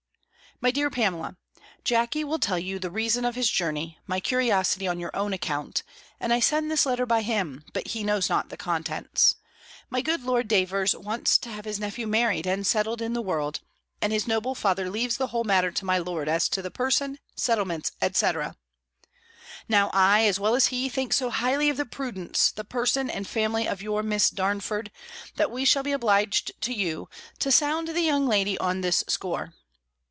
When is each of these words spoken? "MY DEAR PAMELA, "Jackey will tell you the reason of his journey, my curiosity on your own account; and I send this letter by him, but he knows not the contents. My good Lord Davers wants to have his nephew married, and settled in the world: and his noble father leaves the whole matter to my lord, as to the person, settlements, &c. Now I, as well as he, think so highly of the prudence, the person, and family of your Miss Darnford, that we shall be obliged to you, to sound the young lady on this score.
"MY 0.63 0.69
DEAR 0.69 0.89
PAMELA, 0.91 1.37
"Jackey 1.83 2.23
will 2.23 2.37
tell 2.37 2.59
you 2.59 2.77
the 2.77 2.91
reason 2.91 3.25
of 3.25 3.33
his 3.33 3.49
journey, 3.49 3.97
my 4.05 4.19
curiosity 4.19 4.87
on 4.87 4.99
your 4.99 5.09
own 5.15 5.33
account; 5.33 5.81
and 6.19 6.31
I 6.31 6.39
send 6.39 6.69
this 6.69 6.85
letter 6.85 7.07
by 7.07 7.23
him, 7.23 7.65
but 7.73 7.87
he 7.87 8.03
knows 8.03 8.29
not 8.29 8.49
the 8.49 8.57
contents. 8.57 9.37
My 9.89 10.01
good 10.01 10.21
Lord 10.21 10.47
Davers 10.47 10.95
wants 10.95 11.39
to 11.39 11.49
have 11.49 11.65
his 11.65 11.79
nephew 11.79 12.05
married, 12.05 12.45
and 12.45 12.67
settled 12.67 13.01
in 13.01 13.13
the 13.13 13.23
world: 13.23 13.61
and 14.03 14.13
his 14.13 14.27
noble 14.27 14.53
father 14.53 14.87
leaves 14.87 15.17
the 15.17 15.27
whole 15.27 15.43
matter 15.43 15.71
to 15.71 15.83
my 15.85 15.97
lord, 15.97 16.29
as 16.29 16.47
to 16.49 16.61
the 16.61 16.69
person, 16.69 17.17
settlements, 17.35 17.91
&c. 17.99 18.31
Now 19.67 19.89
I, 19.95 20.25
as 20.27 20.39
well 20.39 20.53
as 20.53 20.67
he, 20.67 20.89
think 20.89 21.11
so 21.13 21.31
highly 21.31 21.69
of 21.71 21.77
the 21.77 21.87
prudence, 21.87 22.51
the 22.51 22.63
person, 22.63 23.09
and 23.09 23.27
family 23.27 23.65
of 23.67 23.81
your 23.81 24.03
Miss 24.03 24.29
Darnford, 24.29 24.91
that 25.37 25.49
we 25.49 25.65
shall 25.65 25.81
be 25.81 25.91
obliged 25.91 26.51
to 26.61 26.71
you, 26.73 27.09
to 27.39 27.51
sound 27.51 27.87
the 27.87 28.01
young 28.01 28.27
lady 28.27 28.59
on 28.59 28.81
this 28.81 29.03
score. 29.07 29.55